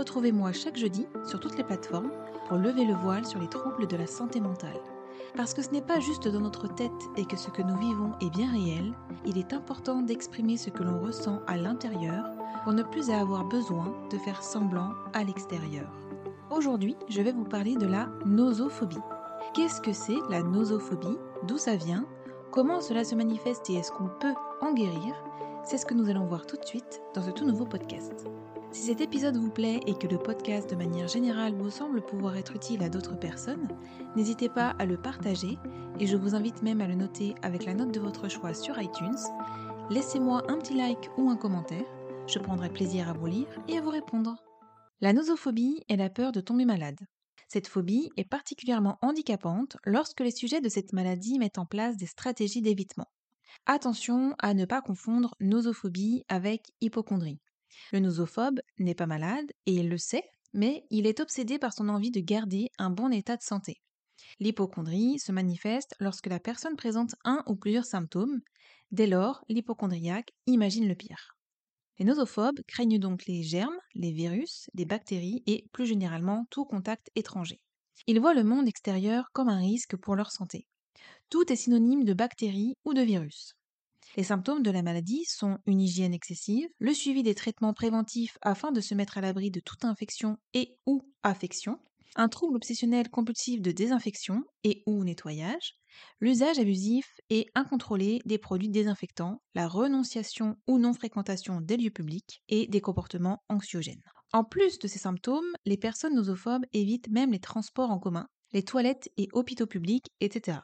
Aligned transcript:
Retrouvez-moi 0.00 0.52
chaque 0.52 0.78
jeudi 0.78 1.06
sur 1.26 1.40
toutes 1.40 1.58
les 1.58 1.62
plateformes 1.62 2.10
pour 2.48 2.56
lever 2.56 2.86
le 2.86 2.94
voile 2.94 3.26
sur 3.26 3.38
les 3.38 3.50
troubles 3.50 3.86
de 3.86 3.98
la 3.98 4.06
santé 4.06 4.40
mentale. 4.40 4.80
Parce 5.36 5.52
que 5.52 5.60
ce 5.60 5.72
n'est 5.72 5.82
pas 5.82 6.00
juste 6.00 6.26
dans 6.26 6.40
notre 6.40 6.74
tête 6.74 6.90
et 7.18 7.26
que 7.26 7.36
ce 7.36 7.50
que 7.50 7.60
nous 7.60 7.76
vivons 7.76 8.12
est 8.22 8.30
bien 8.30 8.50
réel, 8.50 8.94
il 9.26 9.36
est 9.36 9.52
important 9.52 10.00
d'exprimer 10.00 10.56
ce 10.56 10.70
que 10.70 10.82
l'on 10.82 11.00
ressent 11.00 11.40
à 11.46 11.58
l'intérieur 11.58 12.24
pour 12.64 12.72
ne 12.72 12.82
plus 12.82 13.10
avoir 13.10 13.44
besoin 13.44 13.94
de 14.10 14.16
faire 14.16 14.42
semblant 14.42 14.94
à 15.12 15.22
l'extérieur. 15.22 15.92
Aujourd'hui, 16.50 16.96
je 17.10 17.20
vais 17.20 17.32
vous 17.32 17.44
parler 17.44 17.76
de 17.76 17.86
la 17.86 18.08
nosophobie. 18.24 18.96
Qu'est-ce 19.52 19.82
que 19.82 19.92
c'est 19.92 20.18
la 20.30 20.42
nosophobie? 20.42 21.18
D'où 21.46 21.58
ça 21.58 21.76
vient? 21.76 22.06
Comment 22.52 22.80
cela 22.80 23.04
se 23.04 23.14
manifeste 23.14 23.68
et 23.68 23.74
est-ce 23.74 23.92
qu'on 23.92 24.08
peut 24.18 24.34
en 24.62 24.72
guérir? 24.72 25.14
C'est 25.62 25.76
ce 25.76 25.84
que 25.84 25.92
nous 25.92 26.08
allons 26.08 26.24
voir 26.24 26.46
tout 26.46 26.56
de 26.56 26.64
suite 26.64 27.02
dans 27.14 27.20
ce 27.20 27.32
tout 27.32 27.44
nouveau 27.44 27.66
podcast. 27.66 28.24
Si 28.72 28.82
cet 28.82 29.00
épisode 29.00 29.36
vous 29.36 29.50
plaît 29.50 29.80
et 29.88 29.94
que 29.94 30.06
le 30.06 30.16
podcast 30.16 30.70
de 30.70 30.76
manière 30.76 31.08
générale 31.08 31.54
vous 31.54 31.70
semble 31.70 32.02
pouvoir 32.02 32.36
être 32.36 32.54
utile 32.54 32.84
à 32.84 32.88
d'autres 32.88 33.18
personnes, 33.18 33.66
n'hésitez 34.14 34.48
pas 34.48 34.76
à 34.78 34.86
le 34.86 34.96
partager 34.96 35.58
et 35.98 36.06
je 36.06 36.16
vous 36.16 36.36
invite 36.36 36.62
même 36.62 36.80
à 36.80 36.86
le 36.86 36.94
noter 36.94 37.34
avec 37.42 37.64
la 37.64 37.74
note 37.74 37.92
de 37.92 37.98
votre 37.98 38.28
choix 38.28 38.54
sur 38.54 38.80
iTunes. 38.80 39.18
Laissez-moi 39.90 40.44
un 40.48 40.56
petit 40.58 40.74
like 40.74 41.10
ou 41.18 41.30
un 41.30 41.36
commentaire, 41.36 41.84
je 42.28 42.38
prendrai 42.38 42.70
plaisir 42.70 43.08
à 43.08 43.12
vous 43.12 43.26
lire 43.26 43.48
et 43.66 43.76
à 43.76 43.80
vous 43.80 43.90
répondre. 43.90 44.36
La 45.00 45.12
nosophobie 45.12 45.82
est 45.88 45.96
la 45.96 46.08
peur 46.08 46.30
de 46.30 46.40
tomber 46.40 46.64
malade. 46.64 47.00
Cette 47.48 47.66
phobie 47.66 48.10
est 48.16 48.28
particulièrement 48.28 48.98
handicapante 49.02 49.78
lorsque 49.84 50.20
les 50.20 50.30
sujets 50.30 50.60
de 50.60 50.68
cette 50.68 50.92
maladie 50.92 51.40
mettent 51.40 51.58
en 51.58 51.66
place 51.66 51.96
des 51.96 52.06
stratégies 52.06 52.62
d'évitement. 52.62 53.08
Attention 53.66 54.36
à 54.38 54.54
ne 54.54 54.64
pas 54.64 54.80
confondre 54.80 55.34
nosophobie 55.40 56.22
avec 56.28 56.70
hypochondrie. 56.80 57.40
Le 57.92 58.00
nosophobe 58.00 58.60
n'est 58.78 58.94
pas 58.94 59.06
malade 59.06 59.52
et 59.66 59.72
il 59.74 59.88
le 59.88 59.98
sait, 59.98 60.24
mais 60.52 60.84
il 60.90 61.06
est 61.06 61.20
obsédé 61.20 61.58
par 61.58 61.72
son 61.72 61.88
envie 61.88 62.10
de 62.10 62.20
garder 62.20 62.70
un 62.78 62.90
bon 62.90 63.12
état 63.12 63.36
de 63.36 63.42
santé. 63.42 63.80
L'hypochondrie 64.38 65.18
se 65.18 65.32
manifeste 65.32 65.94
lorsque 66.00 66.26
la 66.26 66.40
personne 66.40 66.76
présente 66.76 67.14
un 67.24 67.42
ou 67.46 67.56
plusieurs 67.56 67.84
symptômes. 67.84 68.40
Dès 68.90 69.06
lors, 69.06 69.44
l'hypochondriaque 69.48 70.32
imagine 70.46 70.88
le 70.88 70.94
pire. 70.94 71.36
Les 71.98 72.04
nosophobes 72.04 72.60
craignent 72.66 72.98
donc 72.98 73.26
les 73.26 73.42
germes, 73.42 73.78
les 73.94 74.12
virus, 74.12 74.70
les 74.74 74.86
bactéries 74.86 75.42
et 75.46 75.68
plus 75.72 75.86
généralement 75.86 76.46
tout 76.50 76.64
contact 76.64 77.10
étranger. 77.14 77.60
Ils 78.06 78.20
voient 78.20 78.34
le 78.34 78.44
monde 78.44 78.68
extérieur 78.68 79.30
comme 79.32 79.48
un 79.48 79.58
risque 79.58 79.96
pour 79.96 80.16
leur 80.16 80.32
santé. 80.32 80.66
Tout 81.28 81.52
est 81.52 81.56
synonyme 81.56 82.04
de 82.04 82.14
bactéries 82.14 82.76
ou 82.84 82.94
de 82.94 83.02
virus. 83.02 83.54
Les 84.16 84.24
symptômes 84.24 84.62
de 84.62 84.70
la 84.70 84.82
maladie 84.82 85.24
sont 85.24 85.58
une 85.66 85.80
hygiène 85.80 86.14
excessive, 86.14 86.68
le 86.78 86.92
suivi 86.92 87.22
des 87.22 87.34
traitements 87.34 87.74
préventifs 87.74 88.38
afin 88.42 88.72
de 88.72 88.80
se 88.80 88.94
mettre 88.94 89.18
à 89.18 89.20
l'abri 89.20 89.50
de 89.50 89.60
toute 89.60 89.84
infection 89.84 90.36
et 90.52 90.76
ou 90.86 91.02
affection, 91.22 91.78
un 92.16 92.28
trouble 92.28 92.56
obsessionnel 92.56 93.08
compulsif 93.08 93.62
de 93.62 93.70
désinfection 93.70 94.42
et 94.64 94.82
ou 94.86 95.04
nettoyage, 95.04 95.74
l'usage 96.20 96.58
abusif 96.58 97.06
et 97.30 97.46
incontrôlé 97.54 98.20
des 98.24 98.38
produits 98.38 98.68
désinfectants, 98.68 99.42
la 99.54 99.68
renonciation 99.68 100.56
ou 100.66 100.78
non-fréquentation 100.78 101.60
des 101.60 101.76
lieux 101.76 101.90
publics 101.90 102.42
et 102.48 102.66
des 102.66 102.80
comportements 102.80 103.42
anxiogènes. 103.48 104.02
En 104.32 104.44
plus 104.44 104.78
de 104.78 104.88
ces 104.88 104.98
symptômes, 104.98 105.52
les 105.64 105.76
personnes 105.76 106.14
nosophobes 106.14 106.66
évitent 106.72 107.10
même 107.10 107.32
les 107.32 107.40
transports 107.40 107.90
en 107.90 107.98
commun, 107.98 108.26
les 108.52 108.64
toilettes 108.64 109.08
et 109.16 109.28
hôpitaux 109.32 109.66
publics, 109.66 110.10
etc. 110.20 110.58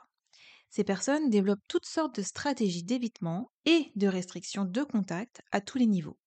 Ces 0.70 0.84
personnes 0.84 1.30
développent 1.30 1.66
toutes 1.68 1.86
sortes 1.86 2.16
de 2.16 2.22
stratégies 2.22 2.84
d'évitement 2.84 3.50
et 3.64 3.90
de 3.96 4.06
restriction 4.08 4.64
de 4.64 4.82
contact 4.82 5.42
à 5.52 5.60
tous 5.60 5.78
les 5.78 5.86
niveaux. 5.86 6.18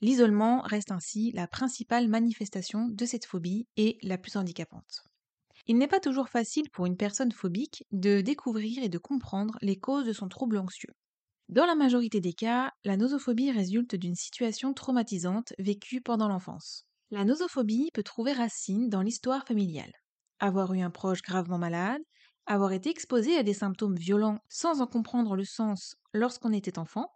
L'isolement 0.00 0.62
reste 0.62 0.92
ainsi 0.92 1.32
la 1.32 1.48
principale 1.48 2.08
manifestation 2.08 2.88
de 2.88 3.04
cette 3.06 3.26
phobie 3.26 3.66
et 3.76 3.98
la 4.02 4.18
plus 4.18 4.36
handicapante. 4.36 5.04
Il 5.66 5.78
n'est 5.78 5.88
pas 5.88 6.00
toujours 6.00 6.28
facile 6.28 6.70
pour 6.70 6.86
une 6.86 6.96
personne 6.96 7.32
phobique 7.32 7.84
de 7.92 8.20
découvrir 8.20 8.82
et 8.82 8.88
de 8.88 8.98
comprendre 8.98 9.58
les 9.62 9.78
causes 9.78 10.06
de 10.06 10.12
son 10.12 10.28
trouble 10.28 10.58
anxieux. 10.58 10.92
Dans 11.48 11.66
la 11.66 11.74
majorité 11.74 12.20
des 12.20 12.32
cas, 12.32 12.72
la 12.84 12.96
nosophobie 12.96 13.50
résulte 13.52 13.94
d'une 13.94 14.14
situation 14.14 14.74
traumatisante 14.74 15.54
vécue 15.58 16.00
pendant 16.00 16.28
l'enfance. 16.28 16.86
La 17.10 17.24
nosophobie 17.24 17.90
peut 17.94 18.02
trouver 18.02 18.32
racine 18.32 18.88
dans 18.88 19.02
l'histoire 19.02 19.46
familiale. 19.46 19.92
Avoir 20.38 20.72
eu 20.74 20.80
un 20.80 20.90
proche 20.90 21.22
gravement 21.22 21.58
malade, 21.58 22.02
avoir 22.46 22.72
été 22.72 22.90
exposé 22.90 23.36
à 23.36 23.42
des 23.42 23.54
symptômes 23.54 23.96
violents 23.96 24.38
sans 24.48 24.80
en 24.80 24.86
comprendre 24.86 25.36
le 25.36 25.44
sens 25.44 25.96
lorsqu'on 26.12 26.52
était 26.52 26.78
enfant. 26.78 27.12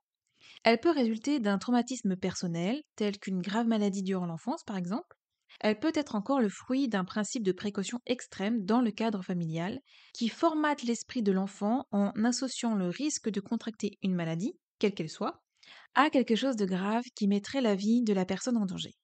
Elle 0.65 0.81
peut 0.81 0.91
résulter 0.91 1.41
d'un 1.41 1.59
traumatisme 1.59 2.17
personnel, 2.17 2.83
tel 2.97 3.19
qu'une 3.19 3.41
grave 3.41 3.67
maladie 3.67 4.03
durant 4.03 4.27
l'enfance 4.27 4.65
par 4.65 4.77
exemple. 4.77 5.17
Elle 5.61 5.79
peut 5.79 5.93
être 5.95 6.15
encore 6.15 6.41
le 6.41 6.49
fruit 6.49 6.89
d'un 6.89 7.05
principe 7.05 7.43
de 7.43 7.53
précaution 7.53 8.01
extrême 8.07 8.65
dans 8.65 8.81
le 8.81 8.91
cadre 8.91 9.23
familial, 9.23 9.81
qui 10.15 10.29
formate 10.29 10.83
l'esprit 10.83 11.23
de 11.23 11.33
l'enfant 11.33 11.87
en 11.91 12.13
associant 12.25 12.75
le 12.75 12.89
risque 12.89 13.29
de 13.29 13.41
contracter 13.41 13.99
une 14.03 14.15
maladie, 14.15 14.55
quelle 14.79 14.95
qu'elle 14.95 15.11
soit, 15.11 15.43
à 15.95 16.09
quelque 16.11 16.37
chose 16.37 16.57
de 16.57 16.67
grave 16.67 17.05
qui 17.15 17.27
mettrait 17.27 17.61
la 17.61 17.75
vie 17.75 18.03
de 18.03 18.13
la 18.13 18.25
personne 18.25 18.57
en 18.57 18.67
danger. 18.67 18.95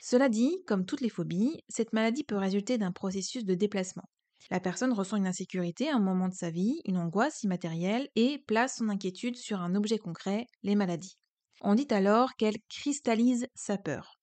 Cela 0.00 0.28
dit, 0.28 0.62
comme 0.66 0.86
toutes 0.86 1.02
les 1.02 1.10
phobies, 1.10 1.62
cette 1.68 1.92
maladie 1.92 2.24
peut 2.24 2.36
résulter 2.36 2.78
d'un 2.78 2.92
processus 2.92 3.44
de 3.44 3.54
déplacement. 3.54 4.08
La 4.50 4.60
personne 4.60 4.92
ressent 4.92 5.16
une 5.16 5.26
insécurité 5.26 5.88
à 5.88 5.96
un 5.96 6.00
moment 6.00 6.28
de 6.28 6.34
sa 6.34 6.50
vie, 6.50 6.80
une 6.84 6.98
angoisse 6.98 7.42
immatérielle, 7.42 8.08
et 8.16 8.38
place 8.46 8.76
son 8.76 8.88
inquiétude 8.88 9.36
sur 9.36 9.60
un 9.60 9.74
objet 9.74 9.98
concret, 9.98 10.46
les 10.62 10.74
maladies. 10.74 11.18
On 11.60 11.74
dit 11.74 11.88
alors 11.90 12.34
qu'elle 12.36 12.58
cristallise 12.68 13.46
sa 13.54 13.76
peur. 13.76 14.18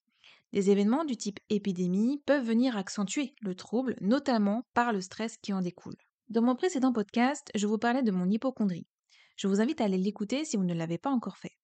Des 0.54 0.70
événements 0.70 1.06
du 1.06 1.18
type 1.18 1.40
épidémie 1.50 2.22
peuvent 2.26 2.46
venir 2.46 2.78
accentuer 2.78 3.36
le 3.42 3.54
trouble, 3.54 3.96
notamment 4.02 4.64
par 4.74 4.92
le 4.92 5.02
stress 5.02 5.38
qui 5.38 5.54
en 5.54 5.62
découle. 5.62 5.98
Dans 6.30 6.42
mon 6.42 6.56
précédent 6.56 6.92
podcast, 6.92 7.52
je 7.56 7.68
vous 7.68 7.78
parlais 7.78 8.04
de 8.04 8.12
mon 8.12 8.30
hypochondrie. 8.30 8.88
Je 9.38 9.48
vous 9.48 9.62
invite 9.62 9.82
à 9.82 9.86
aller 9.86 9.98
l'écouter 9.98 10.46
si 10.46 10.58
vous 10.58 10.64
ne 10.64 10.74
l'avez 10.74 10.98
pas 10.98 11.12
encore 11.12 11.38
fait. 11.38 11.58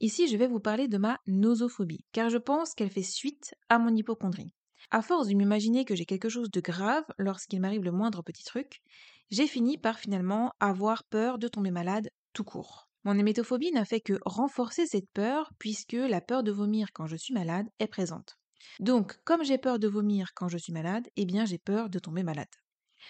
Ici, 0.00 0.28
je 0.28 0.36
vais 0.36 0.46
vous 0.46 0.60
parler 0.60 0.88
de 0.88 0.98
ma 0.98 1.18
nosophobie, 1.26 2.04
car 2.12 2.30
je 2.30 2.38
pense 2.38 2.74
qu'elle 2.74 2.90
fait 2.90 3.02
suite 3.02 3.54
à 3.68 3.78
mon 3.78 3.94
hypochondrie. 3.94 4.54
À 4.90 5.02
force 5.02 5.28
de 5.28 5.34
m'imaginer 5.34 5.84
que 5.84 5.96
j'ai 5.96 6.06
quelque 6.06 6.28
chose 6.28 6.50
de 6.50 6.60
grave 6.60 7.04
lorsqu'il 7.18 7.60
m'arrive 7.60 7.82
le 7.82 7.92
moindre 7.92 8.22
petit 8.22 8.44
truc, 8.44 8.82
j'ai 9.30 9.46
fini 9.46 9.78
par 9.78 9.98
finalement 9.98 10.52
avoir 10.60 11.04
peur 11.04 11.38
de 11.38 11.48
tomber 11.48 11.70
malade 11.70 12.10
tout 12.32 12.44
court. 12.44 12.88
Mon 13.04 13.18
hémétophobie 13.18 13.72
n'a 13.72 13.84
fait 13.84 14.00
que 14.00 14.18
renforcer 14.24 14.86
cette 14.86 15.10
peur 15.10 15.52
puisque 15.58 15.92
la 15.92 16.20
peur 16.20 16.42
de 16.42 16.52
vomir 16.52 16.92
quand 16.92 17.06
je 17.06 17.16
suis 17.16 17.34
malade 17.34 17.66
est 17.78 17.86
présente. 17.86 18.38
Donc, 18.80 19.18
comme 19.24 19.44
j'ai 19.44 19.58
peur 19.58 19.78
de 19.78 19.88
vomir 19.88 20.34
quand 20.34 20.48
je 20.48 20.58
suis 20.58 20.72
malade, 20.72 21.08
eh 21.16 21.24
bien 21.24 21.44
j'ai 21.44 21.58
peur 21.58 21.90
de 21.90 21.98
tomber 21.98 22.22
malade. 22.22 22.48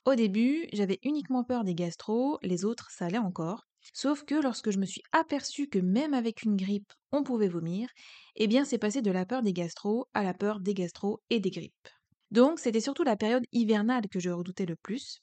Au 0.05 0.15
début, 0.15 0.69
j'avais 0.73 0.99
uniquement 1.03 1.45
peur 1.45 1.65
des 1.65 1.75
gastro, 1.75 2.39
les 2.43 2.65
autres 2.65 2.91
ça 2.91 3.07
allait 3.07 3.19
encore, 3.19 3.67
Sauf 3.92 4.24
que 4.24 4.34
lorsque 4.34 4.71
je 4.71 4.78
me 4.78 4.86
suis 4.86 5.03
aperçue 5.12 5.68
que 5.68 5.78
même 5.78 6.15
avec 6.15 6.42
une 6.42 6.56
grippe, 6.56 6.92
on 7.12 7.22
pouvait 7.24 7.48
vomir, 7.48 7.88
eh 8.36 8.47
bien 8.47 8.65
c'est 8.65 8.78
passé 8.78 9.03
de 9.03 9.10
la 9.10 9.27
peur 9.27 9.42
des 9.42 9.53
gastro 9.53 10.06
à 10.15 10.22
la 10.22 10.34
peur 10.34 10.60
des 10.60 10.74
gastro 10.74 11.21
et 11.30 11.41
des 11.41 11.50
grippes. 11.50 11.88
Donc 12.30 12.59
c'était 12.60 12.80
surtout 12.80 13.04
la 13.04 13.16
période 13.16 13.44
hivernale 13.53 14.09
que 14.09 14.21
je 14.21 14.30
redoutais 14.30 14.66
le 14.66 14.77
plus. 14.77 15.21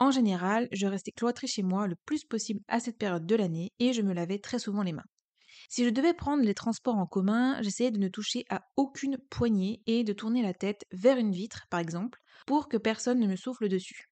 En 0.00 0.10
général, 0.10 0.68
je 0.72 0.86
restais 0.86 1.12
cloîtrée 1.12 1.46
chez 1.46 1.62
moi 1.62 1.86
le 1.86 1.96
plus 2.06 2.24
possible 2.24 2.60
à 2.68 2.80
cette 2.80 2.98
période 2.98 3.26
de 3.26 3.36
l'année 3.36 3.72
et 3.78 3.92
je 3.92 4.02
me 4.02 4.14
lavais 4.14 4.38
très 4.38 4.58
souvent 4.58 4.82
les 4.82 4.92
mains. 4.92 5.04
Si 5.68 5.84
je 5.84 5.90
devais 5.90 6.14
prendre 6.14 6.44
les 6.44 6.54
transports 6.54 6.96
en 6.98 7.06
commun, 7.06 7.62
j'essayais 7.62 7.90
de 7.90 7.98
ne 7.98 8.08
toucher 8.08 8.44
à 8.50 8.62
aucune 8.76 9.18
poignée 9.30 9.82
et 9.86 10.04
de 10.04 10.12
tourner 10.12 10.42
la 10.42 10.54
tête 10.54 10.84
vers 10.92 11.16
une 11.18 11.32
vitre, 11.32 11.66
par 11.70 11.80
exemple, 11.80 12.20
pour 12.46 12.68
que 12.68 12.76
personne 12.76 13.20
ne 13.20 13.26
me 13.28 13.36
souffle 13.36 13.68
dessus. 13.68 14.08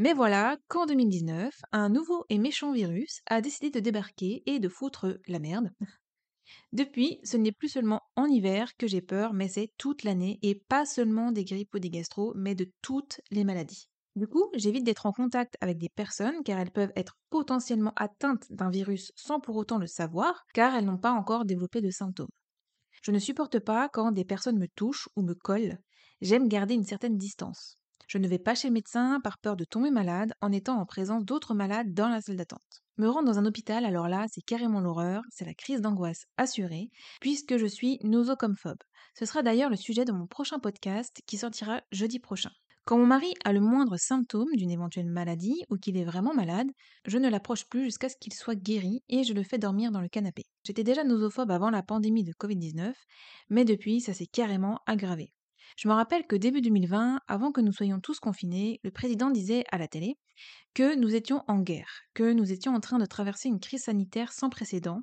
Mais 0.00 0.14
voilà 0.14 0.56
qu'en 0.68 0.86
2019, 0.86 1.60
un 1.72 1.90
nouveau 1.90 2.24
et 2.30 2.38
méchant 2.38 2.72
virus 2.72 3.20
a 3.26 3.42
décidé 3.42 3.68
de 3.68 3.80
débarquer 3.80 4.42
et 4.46 4.58
de 4.58 4.70
foutre 4.70 5.18
la 5.28 5.38
merde. 5.38 5.72
Depuis, 6.72 7.20
ce 7.22 7.36
n'est 7.36 7.52
plus 7.52 7.68
seulement 7.68 8.00
en 8.16 8.24
hiver 8.24 8.74
que 8.78 8.86
j'ai 8.86 9.02
peur, 9.02 9.34
mais 9.34 9.46
c'est 9.46 9.74
toute 9.76 10.02
l'année, 10.02 10.38
et 10.40 10.54
pas 10.54 10.86
seulement 10.86 11.32
des 11.32 11.44
grippes 11.44 11.74
ou 11.74 11.80
des 11.80 11.90
gastro, 11.90 12.32
mais 12.34 12.54
de 12.54 12.72
toutes 12.80 13.20
les 13.30 13.44
maladies. 13.44 13.90
Du 14.16 14.26
coup, 14.26 14.50
j'évite 14.54 14.84
d'être 14.84 15.04
en 15.04 15.12
contact 15.12 15.58
avec 15.60 15.76
des 15.76 15.90
personnes 15.90 16.42
car 16.46 16.58
elles 16.58 16.70
peuvent 16.70 16.94
être 16.96 17.18
potentiellement 17.28 17.92
atteintes 17.96 18.46
d'un 18.48 18.70
virus 18.70 19.12
sans 19.16 19.38
pour 19.38 19.56
autant 19.56 19.76
le 19.76 19.86
savoir, 19.86 20.46
car 20.54 20.74
elles 20.74 20.86
n'ont 20.86 20.96
pas 20.96 21.12
encore 21.12 21.44
développé 21.44 21.82
de 21.82 21.90
symptômes. 21.90 22.32
Je 23.02 23.10
ne 23.10 23.18
supporte 23.18 23.58
pas 23.58 23.90
quand 23.90 24.12
des 24.12 24.24
personnes 24.24 24.58
me 24.58 24.68
touchent 24.68 25.10
ou 25.14 25.20
me 25.20 25.34
collent. 25.34 25.76
j'aime 26.22 26.48
garder 26.48 26.72
une 26.72 26.84
certaine 26.84 27.18
distance. 27.18 27.79
Je 28.10 28.18
ne 28.18 28.26
vais 28.26 28.40
pas 28.40 28.56
chez 28.56 28.66
le 28.66 28.74
médecin 28.74 29.20
par 29.20 29.38
peur 29.38 29.54
de 29.54 29.62
tomber 29.62 29.92
malade 29.92 30.32
en 30.40 30.50
étant 30.50 30.80
en 30.80 30.84
présence 30.84 31.24
d'autres 31.24 31.54
malades 31.54 31.94
dans 31.94 32.08
la 32.08 32.20
salle 32.20 32.34
d'attente. 32.34 32.82
Me 32.96 33.08
rendre 33.08 33.28
dans 33.28 33.38
un 33.38 33.46
hôpital, 33.46 33.84
alors 33.84 34.08
là, 34.08 34.26
c'est 34.28 34.40
carrément 34.40 34.80
l'horreur, 34.80 35.22
c'est 35.30 35.44
la 35.44 35.54
crise 35.54 35.80
d'angoisse 35.80 36.24
assurée, 36.36 36.90
puisque 37.20 37.56
je 37.56 37.66
suis 37.66 38.00
nosocomophobe. 38.02 38.82
Ce 39.16 39.26
sera 39.26 39.44
d'ailleurs 39.44 39.70
le 39.70 39.76
sujet 39.76 40.04
de 40.04 40.10
mon 40.10 40.26
prochain 40.26 40.58
podcast 40.58 41.22
qui 41.24 41.36
sortira 41.36 41.82
jeudi 41.92 42.18
prochain. 42.18 42.50
Quand 42.84 42.98
mon 42.98 43.06
mari 43.06 43.32
a 43.44 43.52
le 43.52 43.60
moindre 43.60 43.96
symptôme 43.96 44.56
d'une 44.56 44.72
éventuelle 44.72 45.06
maladie 45.06 45.62
ou 45.70 45.76
qu'il 45.76 45.96
est 45.96 46.04
vraiment 46.04 46.34
malade, 46.34 46.66
je 47.06 47.16
ne 47.16 47.28
l'approche 47.28 47.68
plus 47.68 47.84
jusqu'à 47.84 48.08
ce 48.08 48.16
qu'il 48.16 48.34
soit 48.34 48.56
guéri 48.56 49.04
et 49.08 49.22
je 49.22 49.34
le 49.34 49.44
fais 49.44 49.58
dormir 49.58 49.92
dans 49.92 50.00
le 50.00 50.08
canapé. 50.08 50.46
J'étais 50.64 50.82
déjà 50.82 51.04
nosophobe 51.04 51.52
avant 51.52 51.70
la 51.70 51.84
pandémie 51.84 52.24
de 52.24 52.32
Covid-19, 52.32 52.92
mais 53.50 53.64
depuis, 53.64 54.00
ça 54.00 54.14
s'est 54.14 54.26
carrément 54.26 54.80
aggravé. 54.86 55.32
Je 55.76 55.88
me 55.88 55.94
rappelle 55.94 56.26
que 56.26 56.36
début 56.36 56.60
2020, 56.60 57.20
avant 57.26 57.52
que 57.52 57.60
nous 57.60 57.72
soyons 57.72 58.00
tous 58.00 58.20
confinés, 58.20 58.80
le 58.84 58.90
président 58.90 59.30
disait 59.30 59.64
à 59.70 59.78
la 59.78 59.88
télé 59.88 60.16
que 60.74 60.94
nous 60.96 61.14
étions 61.14 61.42
en 61.48 61.60
guerre, 61.60 62.02
que 62.14 62.32
nous 62.32 62.52
étions 62.52 62.74
en 62.74 62.80
train 62.80 62.98
de 62.98 63.06
traverser 63.06 63.48
une 63.48 63.60
crise 63.60 63.84
sanitaire 63.84 64.32
sans 64.32 64.50
précédent 64.50 65.00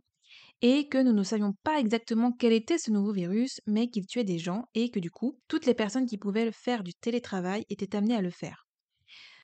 et 0.61 0.87
que 0.89 0.97
nous 1.01 1.13
ne 1.13 1.23
savions 1.23 1.53
pas 1.63 1.79
exactement 1.79 2.31
quel 2.31 2.53
était 2.53 2.77
ce 2.79 2.91
nouveau 2.91 3.13
virus, 3.13 3.61
mais 3.67 3.89
qu'il 3.89 4.07
tuait 4.07 4.23
des 4.23 4.39
gens 4.39 4.65
et 4.73 4.89
que 4.89 4.99
du 4.99 5.11
coup, 5.11 5.39
toutes 5.47 5.65
les 5.65 5.75
personnes 5.75 6.07
qui 6.07 6.17
pouvaient 6.17 6.51
faire 6.51 6.83
du 6.83 6.93
télétravail 6.93 7.65
étaient 7.69 7.95
amenées 7.95 8.15
à 8.15 8.21
le 8.21 8.31
faire. 8.31 8.67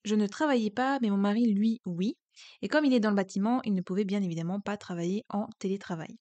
Je 0.05 0.15
ne 0.15 0.27
travaillais 0.27 0.71
pas, 0.71 0.99
mais 1.01 1.09
mon 1.09 1.17
mari, 1.17 1.51
lui, 1.53 1.81
oui, 1.85 2.17
et 2.61 2.67
comme 2.67 2.85
il 2.85 2.93
est 2.93 2.99
dans 2.99 3.11
le 3.11 3.15
bâtiment, 3.15 3.61
il 3.63 3.73
ne 3.73 3.81
pouvait 3.81 4.05
bien 4.05 4.23
évidemment 4.23 4.59
pas 4.59 4.77
travailler 4.77 5.23
en 5.29 5.47
télétravail. 5.59 6.17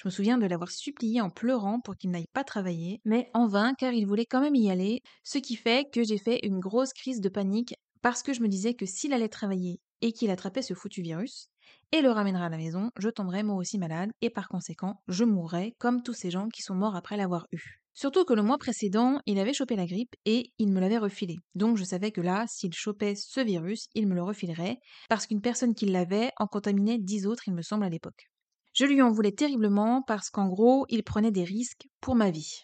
Je 0.00 0.08
me 0.08 0.10
souviens 0.10 0.38
de 0.38 0.46
l'avoir 0.46 0.70
supplié 0.70 1.20
en 1.20 1.28
pleurant 1.28 1.78
pour 1.78 1.94
qu'il 1.94 2.10
n'aille 2.10 2.30
pas 2.32 2.42
travailler, 2.42 3.02
mais 3.04 3.28
en 3.34 3.46
vain 3.46 3.74
car 3.74 3.92
il 3.92 4.06
voulait 4.06 4.24
quand 4.24 4.40
même 4.40 4.54
y 4.54 4.70
aller, 4.70 5.02
ce 5.24 5.36
qui 5.36 5.56
fait 5.56 5.90
que 5.92 6.02
j'ai 6.02 6.16
fait 6.16 6.40
une 6.42 6.58
grosse 6.58 6.94
crise 6.94 7.20
de 7.20 7.28
panique 7.28 7.74
parce 8.00 8.22
que 8.22 8.32
je 8.32 8.40
me 8.40 8.48
disais 8.48 8.72
que 8.72 8.86
s'il 8.86 9.12
allait 9.12 9.28
travailler 9.28 9.78
et 10.00 10.12
qu'il 10.12 10.30
attrapait 10.30 10.62
ce 10.62 10.72
foutu 10.72 11.02
virus, 11.02 11.48
et 11.92 12.00
le 12.00 12.10
ramènerait 12.10 12.46
à 12.46 12.48
la 12.48 12.56
maison, 12.56 12.88
je 12.98 13.10
tomberais 13.10 13.42
moi 13.42 13.56
aussi 13.56 13.76
malade 13.76 14.10
et 14.22 14.30
par 14.30 14.48
conséquent, 14.48 15.02
je 15.06 15.24
mourrais 15.24 15.74
comme 15.78 16.02
tous 16.02 16.14
ces 16.14 16.30
gens 16.30 16.48
qui 16.48 16.62
sont 16.62 16.74
morts 16.74 16.96
après 16.96 17.18
l'avoir 17.18 17.46
eu. 17.52 17.82
Surtout 17.92 18.24
que 18.24 18.32
le 18.32 18.42
mois 18.42 18.56
précédent, 18.56 19.20
il 19.26 19.38
avait 19.38 19.52
chopé 19.52 19.76
la 19.76 19.84
grippe 19.84 20.16
et 20.24 20.54
il 20.56 20.72
me 20.72 20.80
l'avait 20.80 20.96
refilé. 20.96 21.36
Donc 21.54 21.76
je 21.76 21.84
savais 21.84 22.10
que 22.10 22.22
là, 22.22 22.46
s'il 22.48 22.72
chopait 22.72 23.16
ce 23.16 23.42
virus, 23.42 23.88
il 23.94 24.06
me 24.06 24.14
le 24.14 24.22
refilerait, 24.22 24.78
parce 25.10 25.26
qu'une 25.26 25.42
personne 25.42 25.74
qui 25.74 25.84
l'avait 25.84 26.30
en 26.38 26.46
contaminait 26.46 26.96
dix 26.96 27.26
autres, 27.26 27.48
il 27.48 27.52
me 27.52 27.60
semble, 27.60 27.84
à 27.84 27.90
l'époque. 27.90 28.30
Je 28.72 28.84
lui 28.84 29.02
en 29.02 29.10
voulais 29.10 29.32
terriblement 29.32 30.02
parce 30.02 30.30
qu'en 30.30 30.48
gros, 30.48 30.86
il 30.88 31.02
prenait 31.02 31.32
des 31.32 31.44
risques 31.44 31.88
pour 32.00 32.14
ma 32.14 32.30
vie. 32.30 32.62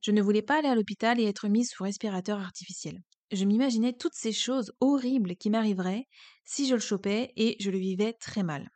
Je 0.00 0.10
ne 0.10 0.22
voulais 0.22 0.42
pas 0.42 0.58
aller 0.58 0.68
à 0.68 0.74
l'hôpital 0.74 1.20
et 1.20 1.24
être 1.24 1.48
mise 1.48 1.70
sous 1.70 1.84
respirateur 1.84 2.40
artificiel. 2.40 3.00
Je 3.30 3.44
m'imaginais 3.44 3.92
toutes 3.92 4.14
ces 4.14 4.32
choses 4.32 4.72
horribles 4.80 5.36
qui 5.36 5.48
m'arriveraient 5.50 6.06
si 6.44 6.66
je 6.66 6.74
le 6.74 6.80
chopais 6.80 7.32
et 7.36 7.56
je 7.60 7.70
le 7.70 7.78
vivais 7.78 8.14
très 8.14 8.42
mal. 8.42 8.68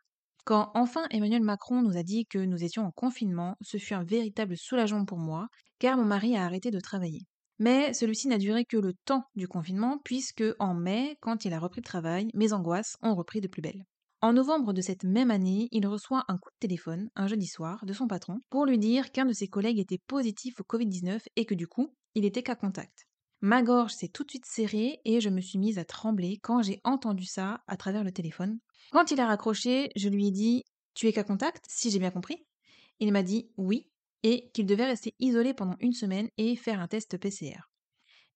Quand 0.45 0.71
enfin 0.75 1.05
Emmanuel 1.11 1.43
Macron 1.43 1.81
nous 1.81 1.97
a 1.97 2.03
dit 2.03 2.25
que 2.25 2.39
nous 2.39 2.63
étions 2.63 2.85
en 2.85 2.91
confinement, 2.91 3.55
ce 3.61 3.77
fut 3.77 3.93
un 3.93 4.03
véritable 4.03 4.55
soulagement 4.55 5.05
pour 5.05 5.17
moi, 5.19 5.47
car 5.79 5.97
mon 5.97 6.05
mari 6.05 6.35
a 6.37 6.45
arrêté 6.45 6.71
de 6.71 6.79
travailler. 6.79 7.21
Mais 7.59 7.93
celui-ci 7.93 8.27
n'a 8.29 8.37
duré 8.37 8.65
que 8.65 8.77
le 8.77 8.93
temps 9.05 9.23
du 9.35 9.47
confinement, 9.47 9.99
puisque 10.03 10.43
en 10.59 10.73
mai, 10.73 11.17
quand 11.21 11.43
il 11.43 11.53
a 11.53 11.59
repris 11.59 11.81
le 11.81 11.85
travail, 11.87 12.29
mes 12.33 12.53
angoisses 12.53 12.97
ont 13.01 13.15
repris 13.15 13.41
de 13.41 13.47
plus 13.47 13.61
belle. 13.61 13.83
En 14.19 14.33
novembre 14.33 14.73
de 14.73 14.81
cette 14.81 15.03
même 15.03 15.29
année, 15.29 15.67
il 15.71 15.85
reçoit 15.85 16.25
un 16.27 16.39
coup 16.39 16.49
de 16.49 16.59
téléphone, 16.59 17.11
un 17.15 17.27
jeudi 17.27 17.45
soir, 17.45 17.85
de 17.85 17.93
son 17.93 18.07
patron, 18.07 18.39
pour 18.49 18.65
lui 18.65 18.79
dire 18.79 19.11
qu'un 19.11 19.25
de 19.25 19.33
ses 19.33 19.47
collègues 19.47 19.77
était 19.77 19.99
positif 20.07 20.59
au 20.59 20.63
Covid-19 20.63 21.21
et 21.35 21.45
que 21.45 21.53
du 21.53 21.67
coup, 21.67 21.93
il 22.15 22.25
était 22.25 22.41
qu'à 22.41 22.55
contact. 22.55 23.05
Ma 23.41 23.61
gorge 23.61 23.93
s'est 23.93 24.07
tout 24.07 24.23
de 24.23 24.31
suite 24.31 24.47
serrée 24.47 24.99
et 25.05 25.21
je 25.21 25.29
me 25.29 25.39
suis 25.39 25.59
mise 25.59 25.77
à 25.77 25.85
trembler 25.85 26.39
quand 26.41 26.63
j'ai 26.63 26.81
entendu 26.83 27.25
ça 27.25 27.61
à 27.67 27.77
travers 27.77 28.03
le 28.03 28.11
téléphone. 28.11 28.57
Quand 28.91 29.11
il 29.11 29.19
a 29.19 29.27
raccroché, 29.27 29.91
je 29.95 30.09
lui 30.09 30.25
ai 30.27 30.31
dit 30.31 30.63
Tu 30.95 31.05
es 31.05 31.13
qu'à 31.13 31.23
contact, 31.23 31.65
si 31.69 31.91
j'ai 31.91 31.99
bien 31.99 32.09
compris? 32.09 32.43
Il 32.99 33.11
m'a 33.11 33.21
dit 33.21 33.51
oui 33.55 33.87
et 34.23 34.49
qu'il 34.55 34.65
devait 34.65 34.85
rester 34.85 35.13
isolé 35.19 35.53
pendant 35.53 35.75
une 35.79 35.93
semaine 35.93 36.29
et 36.37 36.55
faire 36.55 36.79
un 36.79 36.87
test 36.87 37.19
PCR. 37.19 37.69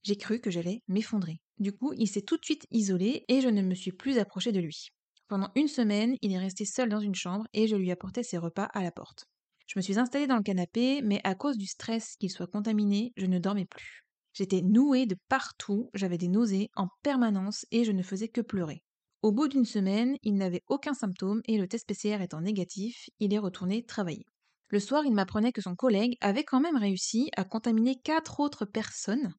J'ai 0.04 0.16
cru 0.16 0.40
que 0.40 0.52
j'allais 0.52 0.84
m'effondrer. 0.88 1.42
Du 1.58 1.72
coup, 1.72 1.94
il 1.98 2.08
s'est 2.08 2.22
tout 2.22 2.38
de 2.38 2.46
suite 2.46 2.68
isolé 2.70 3.26
et 3.28 3.42
je 3.42 3.50
ne 3.50 3.64
me 3.64 3.74
suis 3.74 3.92
plus 3.92 4.20
approchée 4.20 4.52
de 4.52 4.60
lui. 4.60 4.92
Pendant 5.32 5.50
une 5.56 5.70
semaine, 5.70 6.18
il 6.22 6.34
est 6.34 6.38
resté 6.38 6.66
seul 6.66 6.90
dans 6.90 7.00
une 7.00 7.16
chambre 7.16 7.48
et 7.54 7.66
je 7.66 7.78
lui 7.78 7.90
apportais 7.90 8.22
ses 8.22 8.38
repas 8.38 8.66
à 8.74 8.84
la 8.84 8.92
porte. 8.92 9.30
Je 9.66 9.80
me 9.80 9.82
suis 9.82 9.98
installée 9.98 10.28
dans 10.28 10.36
le 10.36 10.44
canapé, 10.44 11.02
mais 11.02 11.22
à 11.24 11.36
cause 11.36 11.58
du 11.58 11.68
stress 11.68 12.18
qu'il 12.18 12.30
soit 12.30 12.52
contaminé, 12.52 13.14
je 13.16 13.28
ne 13.28 13.40
dormais 13.40 13.64
plus. 13.64 14.04
J'étais 14.34 14.62
nouée 14.62 15.06
de 15.06 15.16
partout, 15.30 15.90
j'avais 15.94 16.18
des 16.18 16.28
nausées 16.28 16.70
en 16.76 16.90
permanence 17.02 17.66
et 17.72 17.86
je 17.86 17.94
ne 17.94 18.04
faisais 18.04 18.28
que 18.28 18.42
pleurer. 18.42 18.84
Au 19.22 19.32
bout 19.32 19.48
d'une 19.48 19.64
semaine, 19.64 20.18
il 20.22 20.36
n'avait 20.36 20.66
aucun 20.68 20.94
symptôme 20.94 21.42
et 21.46 21.58
le 21.58 21.70
test 21.70 21.88
PCR 21.88 22.22
étant 22.22 22.42
négatif, 22.42 23.10
il 23.22 23.34
est 23.34 23.40
retourné 23.40 23.86
travailler. 23.86 24.26
Le 24.68 24.82
soir, 24.82 25.06
il 25.06 25.14
m'apprenait 25.14 25.54
que 25.54 25.62
son 25.62 25.78
collègue 25.78 26.18
avait 26.20 26.44
quand 26.44 26.60
même 26.60 26.76
réussi 26.76 27.30
à 27.38 27.46
contaminer 27.46 27.96
quatre 27.96 28.42
autres 28.42 28.66
personnes 28.66 29.34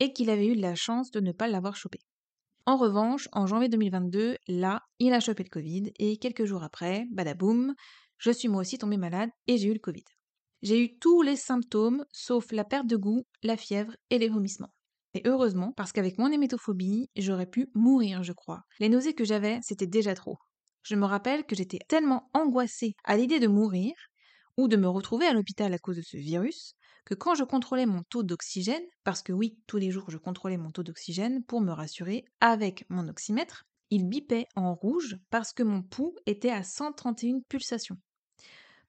et 0.00 0.12
qu'il 0.12 0.30
avait 0.30 0.48
eu 0.48 0.56
de 0.56 0.62
la 0.62 0.74
chance 0.74 1.12
de 1.12 1.20
ne 1.20 1.30
pas 1.30 1.46
l'avoir 1.46 1.76
chopé. 1.76 2.00
En 2.68 2.76
revanche, 2.76 3.30
en 3.32 3.46
janvier 3.46 3.70
2022, 3.70 4.36
là, 4.46 4.82
il 4.98 5.14
a 5.14 5.20
chopé 5.20 5.42
le 5.42 5.48
Covid 5.48 5.90
et 5.98 6.18
quelques 6.18 6.44
jours 6.44 6.62
après, 6.62 7.06
badaboum, 7.10 7.74
je 8.18 8.30
suis 8.30 8.48
moi 8.48 8.60
aussi 8.60 8.76
tombée 8.76 8.98
malade 8.98 9.30
et 9.46 9.56
j'ai 9.56 9.68
eu 9.68 9.72
le 9.72 9.78
Covid. 9.78 10.04
J'ai 10.60 10.78
eu 10.78 10.98
tous 10.98 11.22
les 11.22 11.36
symptômes 11.36 12.04
sauf 12.12 12.52
la 12.52 12.64
perte 12.64 12.86
de 12.86 12.98
goût, 12.98 13.24
la 13.42 13.56
fièvre 13.56 13.96
et 14.10 14.18
les 14.18 14.28
vomissements. 14.28 14.74
Et 15.14 15.22
heureusement, 15.24 15.72
parce 15.78 15.92
qu'avec 15.92 16.18
mon 16.18 16.30
hémétophobie, 16.30 17.08
j'aurais 17.16 17.46
pu 17.46 17.70
mourir, 17.74 18.22
je 18.22 18.34
crois. 18.34 18.64
Les 18.80 18.90
nausées 18.90 19.14
que 19.14 19.24
j'avais, 19.24 19.60
c'était 19.62 19.86
déjà 19.86 20.12
trop. 20.12 20.36
Je 20.82 20.94
me 20.94 21.06
rappelle 21.06 21.46
que 21.46 21.56
j'étais 21.56 21.78
tellement 21.88 22.28
angoissée 22.34 22.96
à 23.02 23.16
l'idée 23.16 23.40
de 23.40 23.48
mourir 23.48 23.94
ou 24.58 24.68
de 24.68 24.76
me 24.76 24.88
retrouver 24.88 25.24
à 25.24 25.32
l'hôpital 25.32 25.72
à 25.72 25.78
cause 25.78 25.96
de 25.96 26.02
ce 26.02 26.18
virus 26.18 26.74
que 27.08 27.14
quand 27.14 27.34
je 27.34 27.44
contrôlais 27.44 27.86
mon 27.86 28.02
taux 28.02 28.22
d'oxygène, 28.22 28.82
parce 29.02 29.22
que 29.22 29.32
oui, 29.32 29.58
tous 29.66 29.78
les 29.78 29.90
jours 29.90 30.10
je 30.10 30.18
contrôlais 30.18 30.58
mon 30.58 30.70
taux 30.70 30.82
d'oxygène 30.82 31.42
pour 31.42 31.62
me 31.62 31.72
rassurer 31.72 32.26
avec 32.40 32.84
mon 32.90 33.08
oxymètre, 33.08 33.64
il 33.88 34.06
bipait 34.06 34.46
en 34.56 34.74
rouge 34.74 35.16
parce 35.30 35.54
que 35.54 35.62
mon 35.62 35.80
pouls 35.80 36.14
était 36.26 36.50
à 36.50 36.62
131 36.62 37.40
pulsations. 37.48 37.96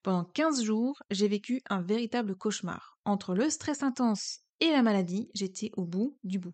Pendant 0.03 0.25
15 0.25 0.63
jours, 0.63 1.01
j'ai 1.09 1.29
vécu 1.29 1.61
un 1.69 1.81
véritable 1.81 2.35
cauchemar. 2.35 2.99
Entre 3.05 3.33
le 3.33 3.49
stress 3.49 3.83
intense 3.83 4.39
et 4.59 4.71
la 4.71 4.83
maladie, 4.83 5.29
j'étais 5.33 5.71
au 5.77 5.85
bout 5.85 6.17
du 6.25 6.39
bout. 6.39 6.53